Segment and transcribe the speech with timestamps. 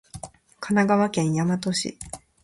[0.59, 1.99] 神奈川県大和市